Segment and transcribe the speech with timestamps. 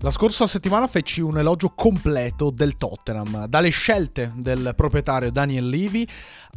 [0.00, 6.06] La scorsa settimana feci un elogio completo del Tottenham, dalle scelte del proprietario Daniel Levy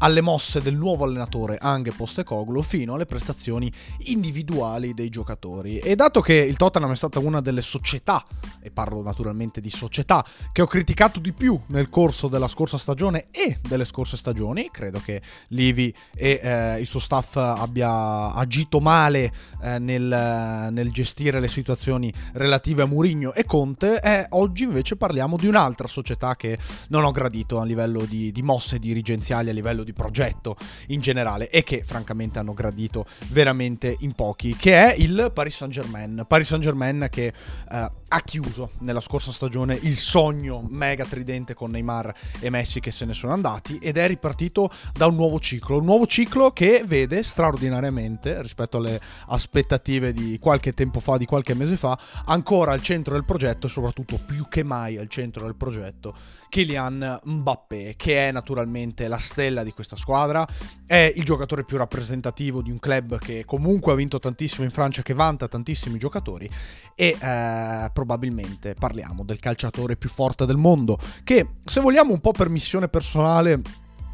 [0.03, 3.72] alle mosse del nuovo allenatore Anghe Postecoglou fino alle prestazioni
[4.05, 5.79] individuali dei giocatori.
[5.79, 8.23] E dato che il Tottenham è stata una delle società,
[8.62, 13.28] e parlo naturalmente di società, che ho criticato di più nel corso della scorsa stagione
[13.31, 19.31] e delle scorse stagioni, credo che Levy e eh, il suo staff abbia agito male
[19.62, 25.38] eh, nel, nel gestire le situazioni relative a Mourinho e Conte e oggi invece parliamo
[25.38, 26.58] di un'altra società che
[26.89, 30.55] non ho gradito a livello di, di mosse dirigenziali, a livello di progetto
[30.88, 35.73] in generale e che francamente hanno gradito veramente in pochi, che è il Paris Saint
[35.73, 36.25] Germain.
[36.27, 37.34] Paris Saint Germain che
[37.72, 42.92] eh, ha chiuso nella scorsa stagione il sogno mega tridente con Neymar e Messi che
[42.92, 46.84] se ne sono andati ed è ripartito da un nuovo ciclo, un nuovo ciclo che
[46.86, 52.81] vede straordinariamente rispetto alle aspettative di qualche tempo fa, di qualche mese fa, ancora al
[52.81, 56.14] centro del progetto e soprattutto più che mai al centro del progetto
[56.52, 60.45] Kylian Mbappé, che è naturalmente la stella di questa squadra,
[60.85, 65.02] è il giocatore più rappresentativo di un club che comunque ha vinto tantissimo in Francia,
[65.02, 66.49] che vanta tantissimi giocatori
[66.94, 72.33] e eh, probabilmente parliamo del calciatore più forte del mondo, che se vogliamo un po'
[72.33, 73.61] per missione personale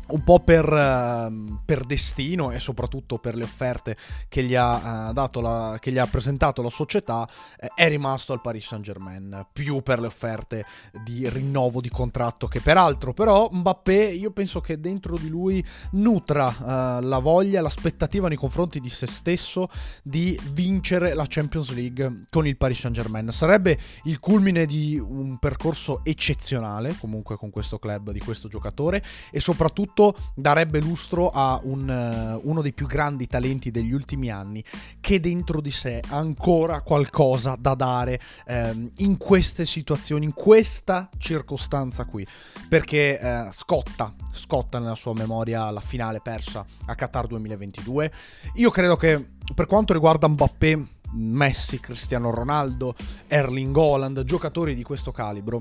[0.09, 3.97] un po' per, uh, per, destino e soprattutto per le offerte
[4.29, 7.27] che gli ha, uh, dato la, che gli ha presentato la società,
[7.59, 10.65] eh, è rimasto al Paris Saint Germain, più per le offerte
[11.03, 15.65] di rinnovo di contratto che per altro, però Mbappé io penso che dentro di lui
[15.91, 19.69] nutra uh, la voglia, l'aspettativa nei confronti di se stesso
[20.03, 23.29] di vincere la Champions League con il Paris Saint Germain.
[23.31, 29.39] Sarebbe il culmine di un percorso eccezionale comunque con questo club, di questo giocatore e
[29.39, 34.63] soprattutto soprattutto darebbe lustro a un, uh, uno dei più grandi talenti degli ultimi anni
[34.99, 41.09] che dentro di sé ha ancora qualcosa da dare um, in queste situazioni, in questa
[41.17, 42.25] circostanza qui,
[42.69, 48.11] perché uh, scotta, scotta nella sua memoria la finale persa a Qatar 2022.
[48.55, 52.93] Io credo che per quanto riguarda Mbappé, Messi, Cristiano Ronaldo,
[53.27, 55.57] Erling Holland, giocatori di questo calibro,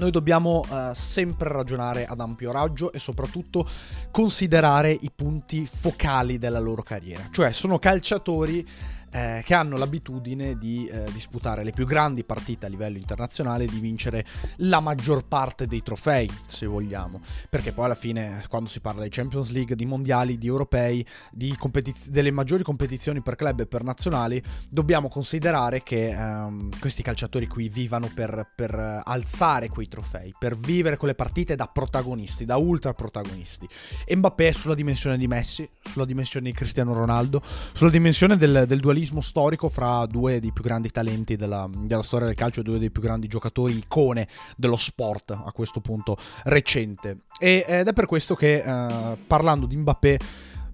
[0.00, 3.68] noi dobbiamo uh, sempre ragionare ad ampio raggio e soprattutto
[4.10, 7.28] considerare i punti focali della loro carriera.
[7.30, 8.66] Cioè sono calciatori
[9.10, 13.78] eh, che hanno l'abitudine di eh, disputare le più grandi partite a livello internazionale di
[13.78, 14.24] vincere
[14.58, 17.20] la maggior parte dei trofei, se vogliamo.
[17.48, 21.54] Perché poi alla fine, quando si parla di Champions League, di mondiali, di europei, di
[21.56, 27.46] competiz- delle maggiori competizioni per club e per nazionali, dobbiamo considerare che ehm, questi calciatori
[27.46, 32.92] qui vivano per, per alzare quei trofei, per vivere quelle partite da protagonisti, da ultra
[32.92, 33.68] protagonisti.
[34.14, 38.98] Mbappé sulla dimensione di Messi, sulla dimensione di Cristiano Ronaldo, sulla dimensione del, del dualismo
[39.00, 42.90] dualismo storico fra due dei più grandi talenti della, della storia del calcio, due dei
[42.90, 47.22] più grandi giocatori icone dello sport a questo punto recente.
[47.38, 50.18] E, ed è per questo che eh, parlando di Mbappé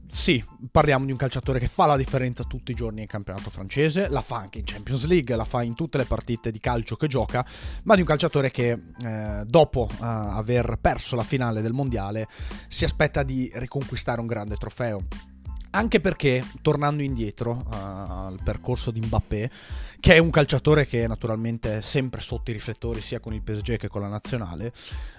[0.08, 4.08] sì, parliamo di un calciatore che fa la differenza tutti i giorni nel campionato francese,
[4.08, 7.06] la fa anche in Champions League, la fa in tutte le partite di calcio che
[7.06, 7.44] gioca,
[7.84, 8.70] ma di un calciatore che
[9.04, 12.28] eh, dopo eh, aver perso la finale del mondiale
[12.66, 15.02] si aspetta di riconquistare un grande trofeo
[15.76, 19.50] anche perché, tornando indietro uh, al percorso di Mbappé,
[20.00, 23.76] che è un calciatore che naturalmente è sempre sotto i riflettori sia con il PSG
[23.76, 24.72] che con la nazionale,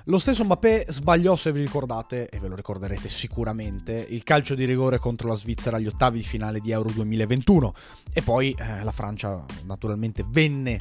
[0.06, 4.66] lo stesso Mbappé sbagliò, se vi ricordate, e ve lo ricorderete sicuramente, il calcio di
[4.66, 7.74] rigore contro la Svizzera agli ottavi di finale di Euro 2021
[8.12, 10.80] e poi eh, la Francia naturalmente venne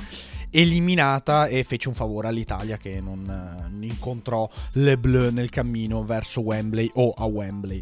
[0.51, 6.41] eliminata e fece un favore all'Italia che non, eh, incontrò le Bleu nel cammino verso
[6.41, 7.81] Wembley o a Wembley.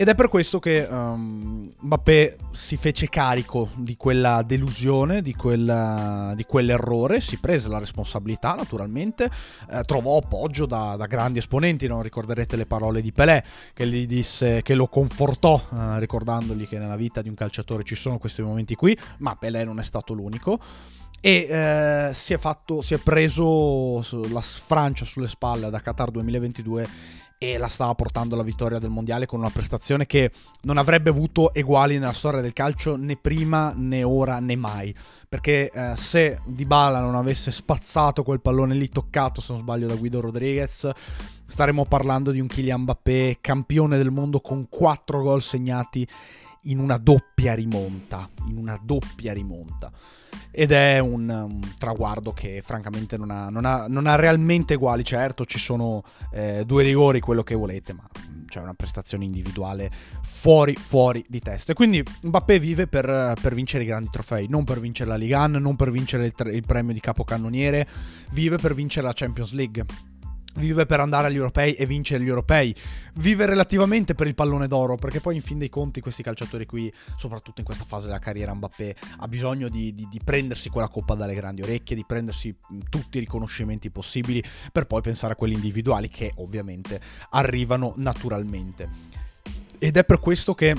[0.00, 6.32] Ed è per questo che um, Mbappé si fece carico di quella delusione, di, quella,
[6.34, 9.30] di quell'errore, si prese la responsabilità naturalmente,
[9.70, 13.44] eh, trovò appoggio da, da, grandi esponenti, non ricorderete le parole di Pelé
[13.74, 17.94] che gli disse, che lo confortò eh, ricordandogli che nella vita di un calciatore ci
[17.94, 20.58] sono questi momenti qui, ma Pelé non è stato l'unico.
[21.20, 26.88] E eh, si, è fatto, si è preso la Francia sulle spalle da Qatar 2022
[27.42, 30.30] e la stava portando alla vittoria del mondiale con una prestazione che
[30.64, 34.94] non avrebbe avuto eguali nella storia del calcio né prima né ora né mai.
[35.26, 39.94] Perché eh, se Dybala non avesse spazzato quel pallone lì toccato se non sbaglio da
[39.94, 40.90] Guido Rodriguez
[41.46, 46.06] staremmo parlando di un Kylian Mbappé campione del mondo con 4 gol segnati
[46.64, 49.90] in una doppia rimonta in una doppia rimonta
[50.50, 55.04] ed è un, un, traguardo che francamente non ha, non ha, non ha realmente uguali.
[55.04, 56.02] Certo, ci sono
[56.32, 58.06] eh, due rigori, quello che volete, ma
[58.46, 59.90] c'è una prestazione individuale
[60.22, 61.72] fuori, fuori di testa.
[61.72, 65.36] E quindi Mbappé vive per, per, vincere i grandi trofei, non per vincere la Ligue
[65.36, 67.86] 1, non per vincere il, il premio di capocannoniere,
[68.32, 69.84] vive per vincere la Champions League
[70.56, 72.74] vive per andare agli europei e vincere gli europei,
[73.14, 76.92] vive relativamente per il pallone d'oro, perché poi in fin dei conti questi calciatori qui,
[77.16, 81.14] soprattutto in questa fase della carriera Mbappé, ha bisogno di, di, di prendersi quella coppa
[81.14, 82.54] dalle grandi orecchie, di prendersi
[82.88, 84.42] tutti i riconoscimenti possibili,
[84.72, 87.00] per poi pensare a quelli individuali che ovviamente
[87.30, 88.88] arrivano naturalmente.
[89.78, 90.74] Ed è per questo che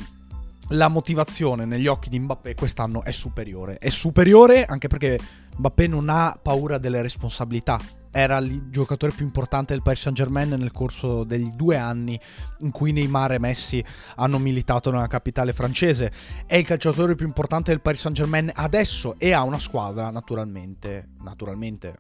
[0.70, 3.78] la motivazione negli occhi di Mbappé quest'anno è superiore.
[3.78, 5.20] È superiore anche perché
[5.58, 7.80] Mbappé non ha paura delle responsabilità
[8.12, 12.20] era il giocatore più importante del Paris Saint Germain nel corso degli due anni
[12.60, 13.84] in cui Neymar e Messi
[14.16, 16.12] hanno militato nella capitale francese.
[16.46, 21.10] È il calciatore più importante del Paris Saint Germain adesso e ha una squadra naturalmente,
[21.24, 21.98] naturalmente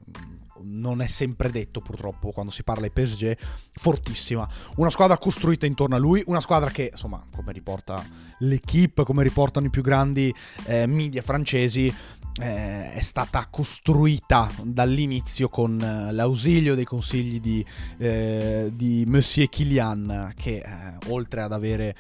[0.63, 3.36] non è sempre detto purtroppo quando si parla di PSG,
[3.74, 4.48] fortissima.
[4.75, 8.04] Una squadra costruita intorno a lui, una squadra che, insomma, come riporta
[8.40, 10.34] l'equipe, come riportano i più grandi
[10.66, 11.94] eh, media francesi,
[12.39, 17.66] eh, è stata costruita dall'inizio con eh, l'ausilio dei consigli di,
[17.98, 21.95] eh, di Monsieur Kilian che eh, oltre ad avere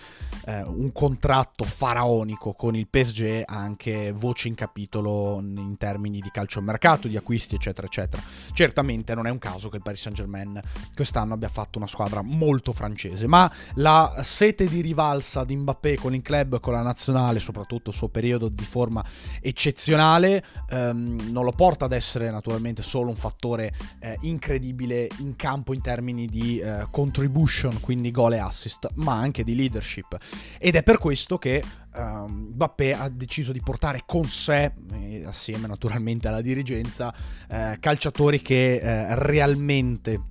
[0.45, 6.29] eh, un contratto faraonico con il PSG ha anche voce in capitolo in termini di
[6.31, 8.21] calciomercato, di acquisti eccetera eccetera.
[8.53, 10.59] Certamente non è un caso che il Paris Saint Germain
[10.95, 16.13] quest'anno abbia fatto una squadra molto francese, ma la sete di rivalsa di Mbappé con
[16.13, 19.03] il club, con la nazionale, soprattutto il suo periodo di forma
[19.41, 25.35] eccezionale, mondiale ehm, non lo porta ad essere naturalmente solo un fattore eh, incredibile in
[25.35, 30.17] campo in termini di eh, contribution, quindi gol e assist, ma anche di leadership.
[30.59, 31.63] Ed è per questo che
[31.95, 37.13] um, Mbappé ha deciso di portare con sé, eh, assieme naturalmente alla dirigenza,
[37.49, 40.29] eh, calciatori che eh, realmente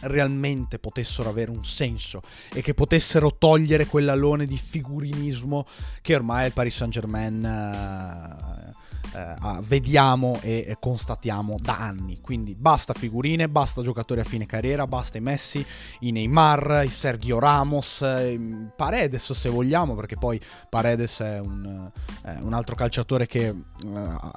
[0.00, 2.20] realmente potessero avere un senso
[2.52, 5.66] e che potessero togliere quell'alone di figurinismo
[6.02, 7.42] che ormai il Paris Saint Germain
[8.65, 8.65] uh,
[9.16, 12.20] eh, vediamo e, constatiamo da anni.
[12.20, 15.64] Quindi basta figurine, basta giocatori a fine carriera, basta i Messi,
[16.00, 18.38] i Neymar, i Sergio Ramos, eh,
[18.76, 21.90] Paredes se vogliamo, perché poi Paredes è un,
[22.24, 23.54] eh, un altro calciatore che eh,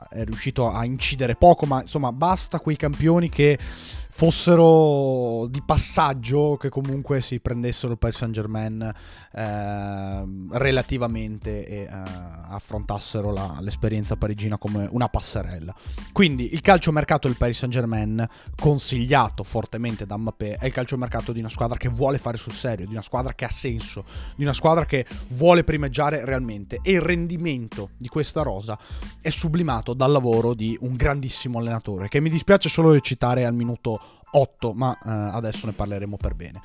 [0.09, 3.59] è riuscito a incidere poco, ma insomma basta quei campioni che
[4.11, 8.81] fossero di passaggio che comunque si prendessero il Paris Saint Germain
[9.31, 15.73] eh, relativamente e eh, affrontassero la, l'esperienza parigina come una passerella.
[16.11, 18.27] Quindi il calciomercato del Paris Saint Germain,
[18.59, 22.87] consigliato fortemente da Mbappé, è il calciomercato di una squadra che vuole fare sul serio,
[22.87, 24.03] di una squadra che ha senso,
[24.35, 28.77] di una squadra che vuole primeggiare realmente e il rendimento di questa rosa
[29.21, 33.98] è sublimato dal lavoro di un grandissimo allenatore che mi dispiace solo citare al minuto
[34.31, 36.61] 8, ma eh, adesso ne parleremo per bene.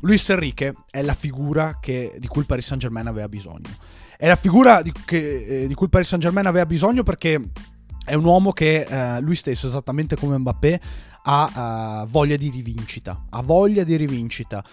[0.00, 3.70] Luis Enrique è la figura che, di cui il Paris Saint Germain aveva bisogno.
[4.16, 7.40] È la figura di, che, eh, di cui il Paris Saint Germain aveva bisogno perché
[8.04, 10.80] è un uomo che eh, lui stesso, esattamente come Mbappé,
[11.30, 13.26] ha uh, voglia di rivincita.
[13.28, 14.64] Ha voglia di rivincita.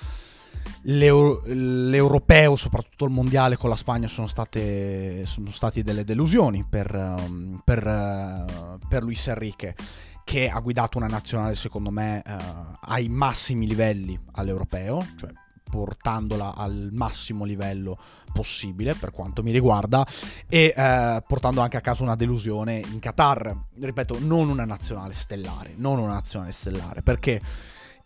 [0.83, 6.93] L'euro, l'europeo, soprattutto il mondiale con la Spagna, sono, state, sono stati delle delusioni per,
[6.93, 9.75] um, per, uh, per Luis Enrique
[10.25, 12.35] che ha guidato una nazionale secondo me eh,
[12.81, 15.31] ai massimi livelli all'europeo, cioè
[15.69, 17.97] portandola al massimo livello
[18.33, 20.05] possibile per quanto mi riguarda
[20.47, 25.73] e eh, portando anche a caso una delusione in Qatar, ripeto, non una nazionale stellare,
[25.75, 27.41] non una nazionale stellare, perché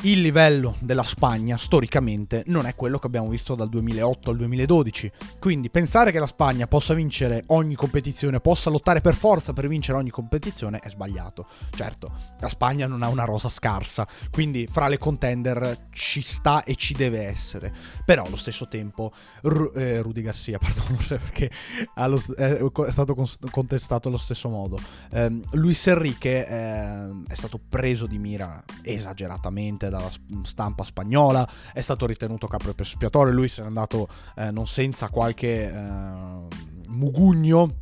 [0.03, 5.11] il livello della Spagna storicamente non è quello che abbiamo visto dal 2008 al 2012.
[5.39, 9.97] Quindi pensare che la Spagna possa vincere ogni competizione, possa lottare per forza per vincere
[9.97, 11.47] ogni competizione è sbagliato.
[11.75, 16.75] Certo, la Spagna non ha una rosa scarsa, quindi fra le contender ci sta e
[16.75, 17.73] ci deve essere.
[18.05, 21.51] Però allo stesso tempo Ru- eh, Rudy Garcia, perdono, perché
[21.95, 24.79] lo, eh, è stato contestato allo stesso modo.
[25.11, 30.09] Eh, Luis Enrique eh, è stato preso di mira esageratamente dalla
[30.43, 35.69] stampa spagnola, è stato ritenuto capro espiatorio, lui se n'è andato eh, non senza qualche
[35.69, 36.47] eh,
[36.89, 37.75] mugugno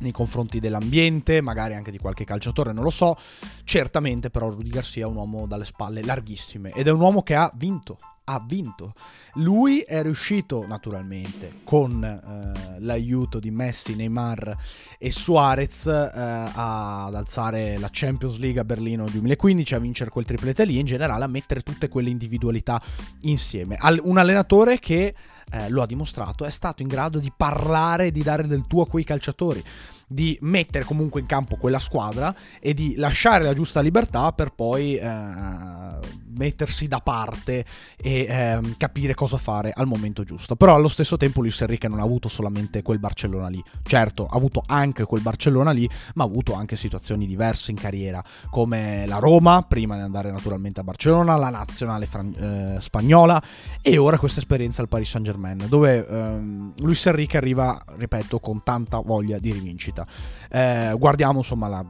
[0.00, 3.16] nei confronti dell'ambiente, magari anche di qualche calciatore, non lo so.
[3.64, 7.34] Certamente però Rudy Garcia è un uomo dalle spalle larghissime ed è un uomo che
[7.34, 7.96] ha vinto,
[8.30, 8.92] ha vinto.
[9.34, 14.56] Lui è riuscito naturalmente con eh, l'aiuto di Messi, Neymar
[14.98, 20.26] e Suarez eh, ad alzare la Champions League a Berlino nel 2015, a vincere quel
[20.26, 22.80] triplete lì in generale a mettere tutte quelle individualità
[23.22, 23.76] insieme.
[23.78, 25.14] Al- un allenatore che
[25.50, 28.82] eh, lo ha dimostrato, è stato in grado di parlare e di dare del tuo
[28.82, 29.64] a quei calciatori.
[30.08, 34.96] Di mettere comunque in campo quella squadra e di lasciare la giusta libertà per poi
[34.96, 35.08] eh,
[36.38, 37.64] mettersi da parte
[37.96, 40.56] e ehm, capire cosa fare al momento giusto.
[40.56, 43.62] Però allo stesso tempo Luis Enrique non ha avuto solamente quel Barcellona lì.
[43.82, 48.22] Certo, ha avuto anche quel Barcellona lì, ma ha avuto anche situazioni diverse in carriera,
[48.50, 53.42] come la Roma, prima di andare naturalmente a Barcellona, la nazionale fran- eh, spagnola
[53.82, 59.00] e ora questa esperienza al Paris Saint-Germain, dove ehm, Luis Enrique arriva, ripeto, con tanta
[59.00, 59.97] voglia di rivincita.
[60.50, 61.84] Eh, guardiamo insomma la,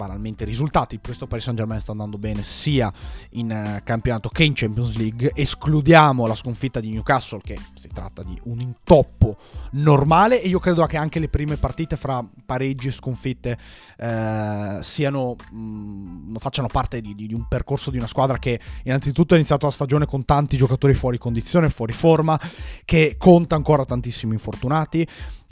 [0.00, 0.98] banalmente i risultati.
[1.02, 2.90] Questo Paris Saint-Germain sta andando bene sia
[3.30, 5.32] in uh, campionato che in Champions League.
[5.34, 9.36] Escludiamo la sconfitta di Newcastle, che si tratta di un intoppo
[9.72, 10.42] normale.
[10.42, 13.58] E io credo che anche le prime partite fra pareggi e sconfitte
[13.98, 19.34] eh, siano, mh, mm, facciano parte di, di, un percorso di una squadra che innanzitutto
[19.34, 22.40] ha iniziato la stagione con tanti giocatori fuori condizione, fuori forma,
[22.86, 25.06] che conta ancora tantissimi infortunati.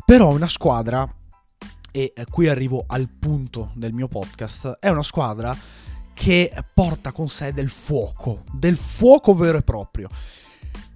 [0.06, 1.06] Però è una squadra
[1.98, 5.56] e eh, qui arrivo al punto del mio podcast, è una squadra
[6.14, 10.08] che porta con sé del fuoco, del fuoco vero e proprio.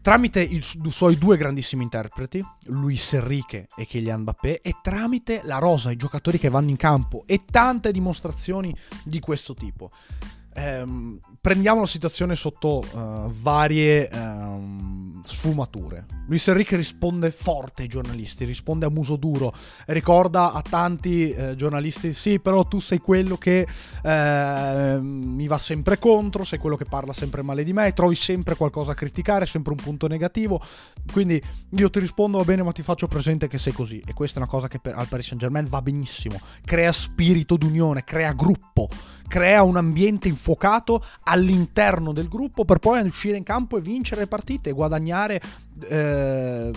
[0.00, 5.90] Tramite i suoi due grandissimi interpreti, Luis Enrique e Kylian Mbappé, e tramite la rosa,
[5.90, 9.90] i giocatori che vanno in campo e tante dimostrazioni di questo tipo.
[10.54, 16.06] Ehm, prendiamo la situazione sotto uh, varie um, sfumature.
[16.26, 19.52] Luis Enrique risponde forte ai giornalisti, risponde a muso duro,
[19.86, 23.66] ricorda a tanti eh, giornalisti: sì, però tu sei quello che
[24.02, 28.54] eh, mi va sempre contro, sei quello che parla sempre male di me, trovi sempre
[28.54, 30.60] qualcosa a criticare, sempre un punto negativo.
[31.10, 34.02] Quindi io ti rispondo va bene, ma ti faccio presente che sei così.
[34.06, 36.40] E questa è una cosa che per, al Paris Saint Germain va benissimo.
[36.64, 38.88] Crea spirito d'unione, crea gruppo,
[39.32, 44.26] crea un ambiente infuocato all'interno del gruppo per poi uscire in campo e vincere le
[44.26, 45.40] partite e guadagnare
[45.88, 46.70] eh,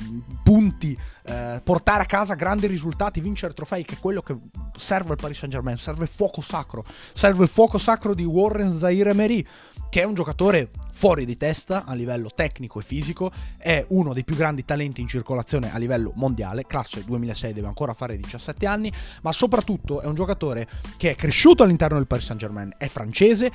[0.44, 4.36] punti, eh, portare a casa grandi risultati, vincere trofei, che è quello che
[4.78, 6.84] serve al Paris Saint Germain, serve fuoco sacro,
[7.14, 9.46] serve il fuoco sacro di Warren Zaire Emery,
[9.90, 14.24] che è un giocatore fuori di testa a livello tecnico e fisico, è uno dei
[14.24, 18.92] più grandi talenti in circolazione a livello mondiale, classe 2006 deve ancora fare 17 anni,
[19.22, 23.52] ma soprattutto è un giocatore che è cresciuto all'interno del Paris Saint Germain, è francese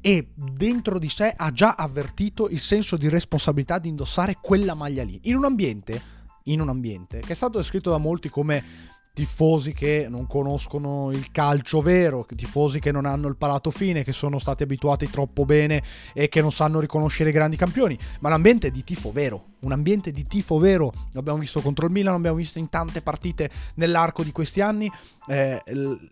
[0.00, 5.02] e dentro di sé ha già avvertito il senso di responsabilità di indossare quella maglia
[5.02, 6.02] lì, in un ambiente,
[6.44, 11.30] in un ambiente che è stato descritto da molti come tifosi che non conoscono il
[11.30, 15.82] calcio vero, tifosi che non hanno il palato fine, che sono stati abituati troppo bene
[16.14, 20.12] e che non sanno riconoscere i grandi campioni, ma l'ambiente di tifo vero, un ambiente
[20.12, 24.32] di tifo vero, l'abbiamo visto contro il Milan, l'abbiamo visto in tante partite nell'arco di
[24.32, 24.90] questi anni,
[25.28, 25.60] eh,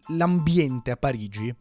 [0.08, 1.54] l'ambiente a Parigi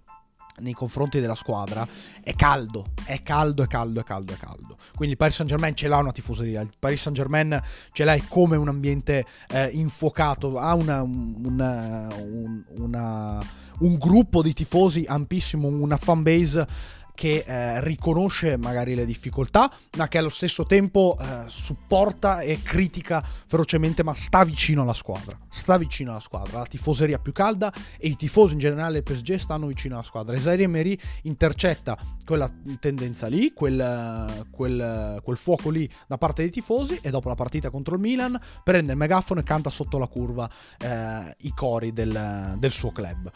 [0.59, 1.87] nei confronti della squadra
[2.21, 4.77] è caldo, è caldo, è caldo, è caldo, è caldo.
[4.95, 7.61] Quindi il Paris Saint Germain ce l'ha una tifoseria, il Paris Saint Germain
[7.91, 13.43] ce l'ha come un ambiente eh, infuocato, ha una, una, un, una,
[13.79, 20.19] un gruppo di tifosi ampissimo, una fanbase che eh, riconosce magari le difficoltà, ma che
[20.19, 25.36] allo stesso tempo eh, supporta e critica ferocemente, ma sta vicino alla squadra.
[25.50, 29.33] Sta vicino alla squadra, la tifoseria più calda e i tifosi in generale del PSG
[29.38, 30.36] stanno vicino alla squadra.
[30.36, 36.51] E Zaire Emery intercetta quella tendenza lì, quel, quel, quel, fuoco lì da parte dei
[36.51, 40.07] tifosi e dopo la partita contro il Milan prende il megafono e canta sotto la
[40.07, 40.47] curva
[40.77, 43.31] eh, i cori del, del suo club.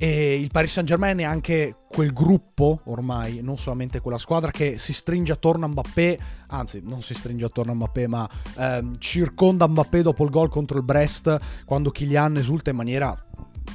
[0.00, 4.78] E il Paris Saint Germain è anche quel gruppo ormai, non solamente quella squadra che
[4.78, 9.66] si stringe attorno a Mbappé, anzi non si stringe attorno a Mbappé, ma ehm, circonda
[9.66, 13.26] Mbappé dopo il gol contro il Brest, quando Kylian esulta in maniera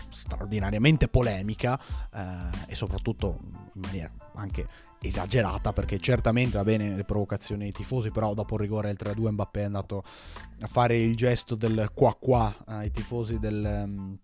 [0.10, 1.78] straordinariamente polemica
[2.14, 3.40] eh, e soprattutto
[3.74, 4.68] in maniera anche
[5.02, 9.32] esagerata perché certamente va bene le provocazioni dei tifosi però dopo il rigore del 3-2
[9.32, 10.04] Mbappé è andato
[10.62, 14.18] a fare il gesto del qua qua ai tifosi del...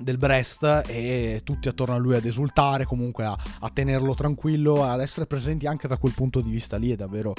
[0.00, 5.00] Del Brest e tutti attorno a lui ad esultare, comunque a, a, tenerlo tranquillo, ad
[5.00, 7.34] essere presenti anche da quel punto di vista lì è davvero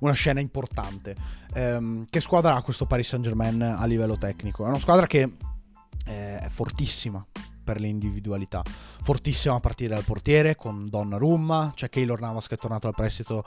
[0.00, 1.14] una scena importante.
[1.54, 4.64] Ehm, che squadra ha questo Paris Saint Germain a livello tecnico?
[4.64, 5.36] È una squadra che
[6.06, 7.24] eh, è fortissima
[7.66, 8.62] per le individualità,
[9.02, 13.44] fortissima a partire dal portiere con Donnarumma, c'è Keylor Navas che è tornato al prestito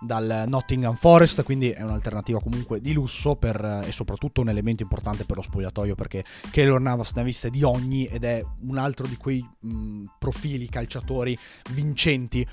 [0.00, 4.82] dal Nottingham Forest, quindi è un'alternativa comunque di lusso per, eh, e soprattutto un elemento
[4.82, 8.78] importante per lo spogliatoio perché Keylor Navas ne ha viste di ogni ed è un
[8.78, 11.38] altro di quei mh, profili calciatori
[11.72, 12.46] vincenti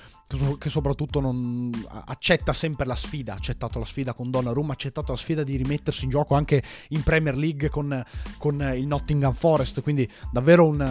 [0.57, 1.71] che soprattutto non
[2.05, 5.55] accetta sempre la sfida, ha accettato la sfida con Donnarumma, ha accettato la sfida di
[5.55, 8.03] rimettersi in gioco anche in Premier League con,
[8.37, 10.81] con il Nottingham Forest, quindi davvero un,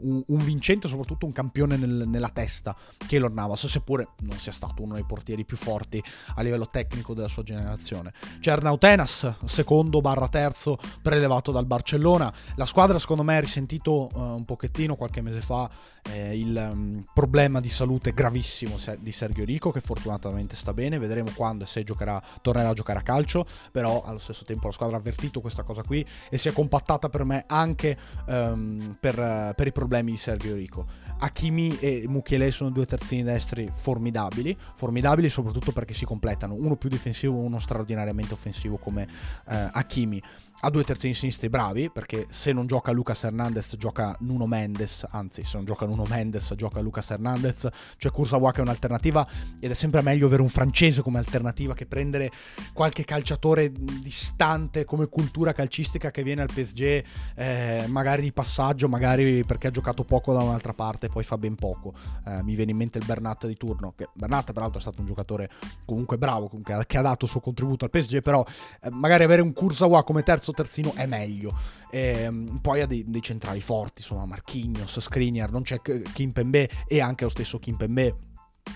[0.00, 4.82] un, un vincente, soprattutto un campione nel, nella testa, Keylor Navas, seppure non sia stato
[4.82, 6.02] uno dei portieri più forti
[6.34, 8.12] a livello tecnico della sua generazione.
[8.40, 12.32] C'è Arnautenas, secondo barra terzo, prelevato dal Barcellona.
[12.56, 15.70] La squadra secondo me ha risentito uh, un pochettino qualche mese fa
[16.10, 20.98] eh, il um, problema di salute gravissimo di Sergio Rico, che fortunatamente sta bene.
[20.98, 24.72] Vedremo quando e se giocherà, tornerà a giocare a calcio, però allo stesso tempo la
[24.72, 29.18] squadra ha avvertito questa cosa qui e si è compattata per me anche um, per,
[29.18, 31.09] uh, per i problemi di Sergio Rico.
[31.20, 36.88] Hakimi e Mukiele sono due terzini destri formidabili, formidabili soprattutto perché si completano, uno più
[36.88, 39.06] difensivo e uno straordinariamente offensivo come
[39.48, 40.22] eh, Hakimi.
[40.62, 45.42] Ha due terzini sinistri bravi, perché se non gioca Lucas Hernandez gioca Nuno Mendes, anzi
[45.42, 49.26] se non gioca Nuno Mendes gioca Lucas Hernandez, cioè Kurzawa che è un'alternativa
[49.58, 52.30] ed è sempre meglio avere un francese come alternativa che prendere
[52.74, 57.04] qualche calciatore distante come cultura calcistica che viene al PSG,
[57.36, 61.54] eh, magari di passaggio, magari perché ha giocato poco da un'altra parte poi fa ben
[61.56, 61.92] poco.
[62.26, 65.06] Eh, mi viene in mente il Bernat di turno, che Bernat peraltro è stato un
[65.06, 65.50] giocatore
[65.84, 68.44] comunque bravo, comunque, che ha dato il suo contributo al PSG, però
[68.80, 71.54] eh, magari avere un Kurzawa come terzo terzino è meglio.
[71.90, 77.00] E, ehm, poi ha dei, dei, centrali forti, insomma, Marquinhos, Skriniar, non c'è Kimpembe e
[77.00, 78.28] anche lo stesso Kimpembe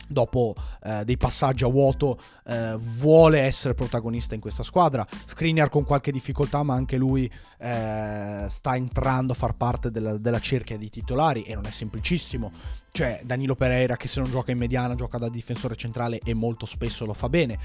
[0.06, 5.06] dopo eh, dei passaggi a vuoto eh, vuole essere protagonista in questa squadra.
[5.24, 10.40] Skriniar con qualche difficoltà ma anche lui eh, sta entrando a far parte della, della,
[10.40, 12.52] cerchia di titolari e non è semplicissimo.
[12.90, 16.66] Cioè Danilo Pereira che se non gioca in mediana gioca da difensore centrale e molto
[16.66, 17.58] spesso lo fa bene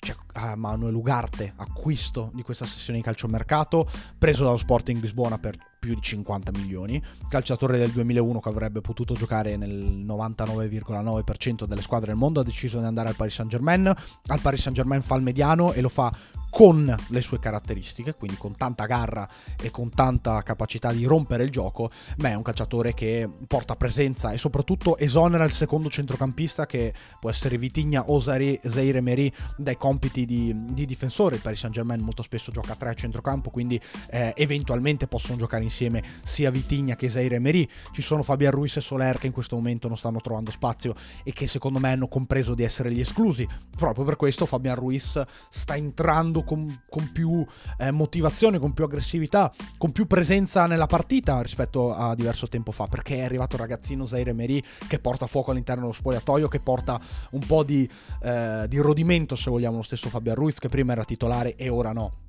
[0.00, 3.88] c'è uh, Manuel Ugarte, acquisto di questa sessione di calciomercato,
[4.18, 9.14] preso dallo Sporting Lisbona per più di 50 milioni, calciatore del 2001 che avrebbe potuto
[9.14, 13.86] giocare nel 99,9% delle squadre del mondo, ha deciso di andare al Paris Saint Germain,
[13.86, 16.12] al Paris Saint Germain fa il mediano e lo fa
[16.50, 19.26] con le sue caratteristiche, quindi con tanta garra
[19.60, 24.32] e con tanta capacità di rompere il gioco, ma è un calciatore che porta presenza
[24.32, 30.26] e soprattutto esonera il secondo centrocampista che può essere Vitigna o Zaire Emery dai compiti
[30.26, 31.36] di, di, difensore.
[31.36, 33.80] Il Paris Saint Germain molto spesso gioca a tre a centrocampo, quindi
[34.10, 37.68] eh, eventualmente possono giocare insieme sia Vitigna che Zaire Emery.
[37.92, 41.32] Ci sono Fabian Ruiz e Soler che in questo momento non stanno trovando spazio e
[41.32, 43.46] che secondo me hanno compreso di essere gli esclusi.
[43.76, 47.44] Proprio per questo Fabian Ruiz sta entrando giocando con, con più
[47.78, 52.86] eh, motivazione, con più aggressività, con più presenza nella partita rispetto a diverso tempo fa,
[52.86, 57.00] perché è arrivato il ragazzino Zaire Emery che porta fuoco all'interno dello spogliatoio, che porta
[57.32, 57.88] un po' di,
[58.22, 61.92] eh, di rodimento, se vogliamo, lo stesso Fabian Ruiz che prima era titolare e ora
[61.92, 62.28] no.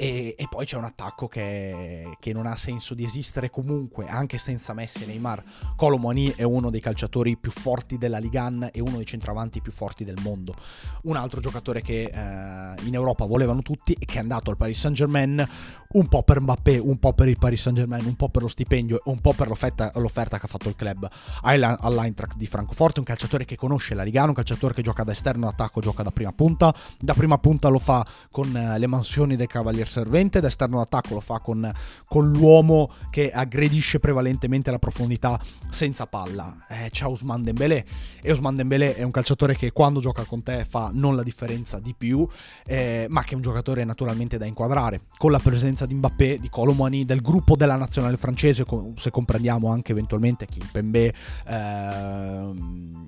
[0.00, 4.38] E, e, poi c'è un attacco che, che, non ha senso di esistere comunque, anche
[4.38, 5.42] senza Messi e Neymar.
[5.76, 10.06] Colomani è uno dei calciatori più forti della Ligan e uno dei centravanti più forti
[10.06, 10.54] del mondo.
[11.02, 14.78] Un altro giocatore che eh, in Europa volevano tutti e che è andato al Paris
[14.78, 15.46] Saint Germain
[15.92, 18.48] un po' per Mbappé, un po' per il Paris Saint Germain, un po' per lo
[18.48, 21.08] stipendio e un po' per l'offerta, l'offerta che ha fatto il club
[21.42, 23.00] all'Eintracht di Francoforte.
[23.00, 26.12] Un calciatore che conosce la Liga, un calciatore che gioca da esterno attacco, gioca da
[26.12, 26.72] prima punta.
[26.98, 31.14] Da prima punta lo fa con eh, le mansioni del Cavalier Servente, da esterno d'attacco
[31.14, 31.70] lo fa con,
[32.06, 36.64] con l'uomo che aggredisce prevalentemente la profondità senza palla.
[36.68, 37.84] Eh, c'è Ousmane Dembélé
[38.22, 41.80] e Ousmane Dembélé è un calciatore che quando gioca con te fa non la differenza
[41.80, 42.26] di più,
[42.66, 45.02] eh, ma che è un giocatore naturalmente da inquadrare.
[45.18, 49.92] Con la presenza di Mbappé, di Colomani, del gruppo della nazionale francese, se comprendiamo anche
[49.92, 51.12] eventualmente Kimpembe,
[51.46, 52.50] eh,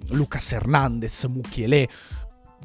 [0.09, 1.89] Lucas Hernandez, Mukiele,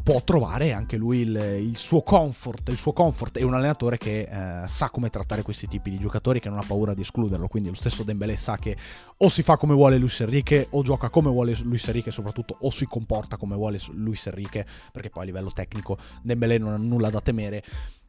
[0.08, 4.22] può trovare anche lui il, il, suo comfort, il suo comfort è un allenatore che
[4.22, 7.68] eh, sa come trattare questi tipi di giocatori che non ha paura di escluderlo, quindi
[7.68, 8.78] lo stesso Dembélé sa che
[9.18, 12.70] o si fa come vuole Luis Enrique o gioca come vuole Luis Enrique soprattutto o
[12.70, 17.10] si comporta come vuole Luis Enrique perché poi a livello tecnico Dembélé non ha nulla
[17.10, 17.62] da temere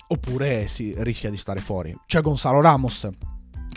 [0.06, 1.92] oppure si rischia di stare fuori.
[2.06, 3.08] C'è Gonzalo Ramos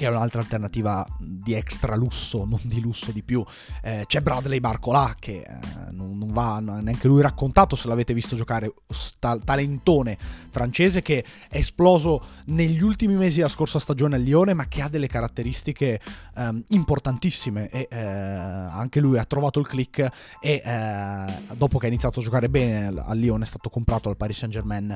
[0.01, 3.45] che è un'altra alternativa di extra lusso, non di lusso di più.
[3.83, 5.57] Eh, c'è Bradley Barcolà che eh,
[5.91, 8.73] non, non, va neanche lui raccontato se l'avete visto giocare,
[9.19, 10.17] tal- talentone
[10.49, 14.89] francese che è esploso negli ultimi mesi della scorsa stagione a Lione ma che ha
[14.89, 16.01] delle caratteristiche
[16.35, 19.99] eh, importantissime e eh, anche lui ha trovato il click
[20.39, 24.17] e eh, dopo che ha iniziato a giocare bene a Lione è stato comprato al
[24.17, 24.95] Paris Saint Germain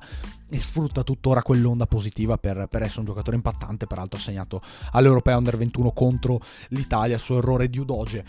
[0.50, 4.62] e sfrutta tuttora quell'onda positiva per, per essere un giocatore impattante, peraltro ha segnato
[4.96, 8.26] all'Europea Under 21 contro l'Italia su errore di Udoge.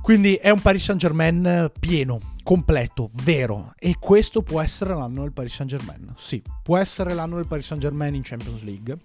[0.00, 3.72] Quindi è un Paris Saint Germain pieno, completo, vero.
[3.76, 6.12] E questo può essere l'anno del Paris Saint Germain.
[6.16, 8.98] Sì, può essere l'anno del Paris Saint Germain in Champions League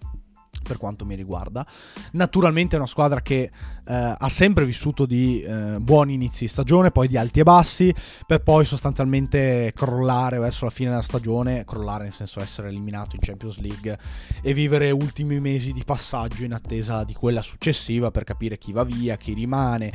[0.62, 1.65] per quanto mi riguarda.
[2.12, 6.91] Naturalmente è una squadra che eh, ha sempre vissuto di eh, buoni inizi di stagione,
[6.91, 7.93] poi di alti e bassi,
[8.26, 13.21] per poi sostanzialmente crollare verso la fine della stagione, crollare nel senso essere eliminato in
[13.21, 13.97] Champions League
[14.41, 18.84] e vivere ultimi mesi di passaggio in attesa di quella successiva per capire chi va
[18.84, 19.91] via, chi rimane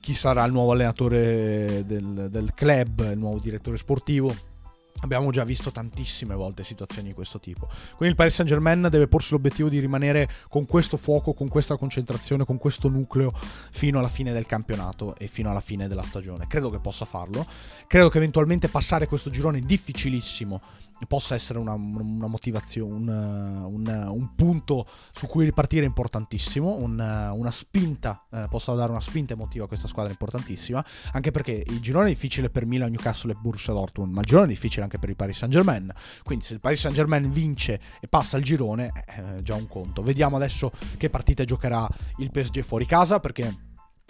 [0.00, 4.54] chi sarà il nuovo allenatore del, del club, il nuovo direttore sportivo
[5.00, 7.66] Abbiamo già visto tantissime volte situazioni di questo tipo.
[7.66, 11.76] Quindi il Paris Saint Germain deve porsi l'obiettivo di rimanere con questo fuoco, con questa
[11.76, 13.32] concentrazione, con questo nucleo
[13.70, 16.46] fino alla fine del campionato e fino alla fine della stagione.
[16.46, 17.46] Credo che possa farlo.
[17.86, 20.60] Credo che eventualmente passare questo girone difficilissimo
[21.06, 27.50] possa essere una, una motivazione, un, un, un, punto su cui ripartire importantissimo, un, una
[27.50, 32.06] spinta, eh, possa dare una spinta emotiva a questa squadra importantissima, anche perché il girone
[32.06, 35.10] è difficile per Milan, Newcastle e Borussia Dortmund, ma il girone è difficile anche per
[35.10, 38.90] il Paris Saint Germain, quindi se il Paris Saint Germain vince e passa il girone,
[39.04, 40.02] è già un conto.
[40.02, 41.86] Vediamo adesso che partite giocherà
[42.18, 43.64] il PSG fuori casa, perché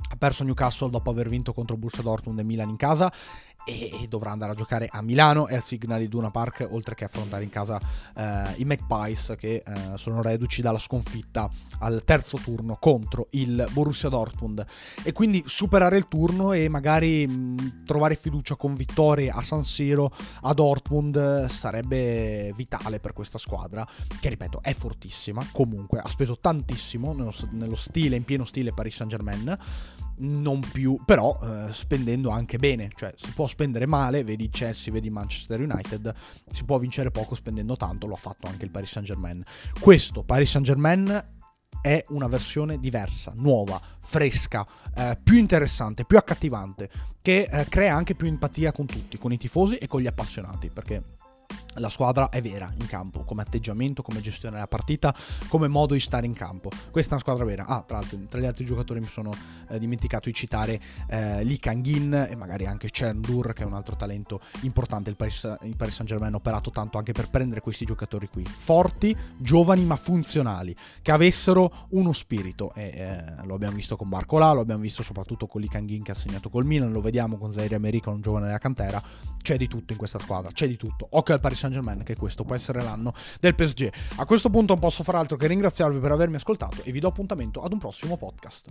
[0.09, 3.13] ha perso Newcastle dopo aver vinto contro Borussia Dortmund e Milan in casa
[3.67, 7.43] e, dovrà andare a giocare a Milano e al Signal Iduna Park oltre che affrontare
[7.43, 7.81] in casa
[8.15, 11.51] eh, i Magpies che eh, sono reduci dalla sconfitta
[11.81, 14.65] al terzo turno contro il Borussia Dortmund.
[15.03, 20.13] E quindi superare il turno e magari mh, trovare fiducia con vittorie a San Siro
[20.43, 23.87] a Dortmund sarebbe vitale per questa squadra
[24.21, 25.45] che ripeto è fortissima.
[25.51, 29.59] Comunque ha speso tantissimo nello, nello stile in pieno stile Paris Saint Germain
[30.19, 35.11] non più, però eh, spendendo anche bene, cioè si può spendere male, vedi Chelsea, vedi
[35.11, 36.15] Manchester United,
[36.51, 39.43] si può vincere poco spendendo tanto, lo ha fatto anche il Paris Saint Germain.
[39.79, 41.35] Questo Paris Saint Germain
[41.81, 46.91] è una versione diversa, nuova, fresca, eh, più interessante, più accattivante,
[47.23, 50.69] che eh, crea anche più empatia con tutti, con i tifosi e con gli appassionati,
[50.69, 51.03] perché
[51.77, 55.15] la squadra è vera in campo, come atteggiamento, come gestione della partita,
[55.49, 56.71] come modo di stare in campo.
[56.91, 57.67] Questa è una squadra vera.
[57.67, 59.33] Ah, tra l'altro, tra gli altri giocatori mi sono
[59.69, 63.97] eh, dimenticato di citare eh, Lee Kangin e magari anche Dur, che è un altro
[63.97, 65.11] talento importante.
[65.11, 68.45] Il Paris, il Paris Saint Germain ha operato tanto anche per prendere questi giocatori qui.
[68.45, 72.73] Forti, giovani ma funzionali, che avessero uno spirito.
[72.75, 76.13] E eh, lo abbiamo visto con Barcola, lo abbiamo visto soprattutto con Lee Kangin che
[76.13, 79.03] ha segnato col Milan, lo vediamo con Zaire America, un giovane della cantera.
[79.47, 81.07] C'è di tutto in questa squadra, c'è di tutto.
[81.11, 83.91] Occhio al Paris Saint Germain che questo può essere l'anno del PSG.
[84.17, 87.09] A questo punto non posso fare altro che ringraziarvi per avermi ascoltato e vi do
[87.09, 88.69] appuntamento ad un prossimo podcast.